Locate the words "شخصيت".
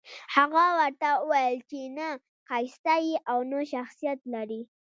3.71-4.19